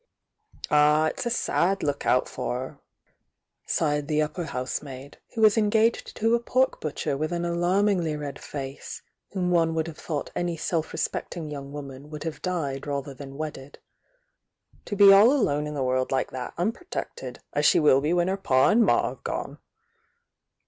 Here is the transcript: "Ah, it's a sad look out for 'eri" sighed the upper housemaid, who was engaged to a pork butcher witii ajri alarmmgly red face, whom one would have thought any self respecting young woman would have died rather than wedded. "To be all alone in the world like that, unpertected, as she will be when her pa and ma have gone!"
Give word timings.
"Ah, 0.71 1.05
it's 1.09 1.27
a 1.27 1.29
sad 1.29 1.83
look 1.83 2.07
out 2.07 2.27
for 2.27 2.63
'eri" 2.63 2.75
sighed 3.67 4.07
the 4.07 4.19
upper 4.19 4.45
housemaid, 4.45 5.19
who 5.35 5.41
was 5.41 5.59
engaged 5.59 6.17
to 6.17 6.33
a 6.33 6.39
pork 6.39 6.81
butcher 6.81 7.15
witii 7.15 7.37
ajri 7.41 7.53
alarmmgly 7.55 8.19
red 8.19 8.39
face, 8.39 9.03
whom 9.33 9.51
one 9.51 9.75
would 9.75 9.85
have 9.85 9.99
thought 9.99 10.31
any 10.35 10.57
self 10.57 10.91
respecting 10.91 11.51
young 11.51 11.71
woman 11.71 12.09
would 12.09 12.23
have 12.23 12.41
died 12.41 12.87
rather 12.87 13.13
than 13.13 13.37
wedded. 13.37 13.77
"To 14.85 14.95
be 14.95 15.13
all 15.13 15.31
alone 15.31 15.67
in 15.67 15.75
the 15.75 15.83
world 15.83 16.11
like 16.11 16.31
that, 16.31 16.55
unpertected, 16.57 17.37
as 17.53 17.67
she 17.67 17.79
will 17.79 18.01
be 18.01 18.11
when 18.11 18.27
her 18.27 18.37
pa 18.37 18.69
and 18.69 18.83
ma 18.83 19.07
have 19.09 19.23
gone!" 19.23 19.59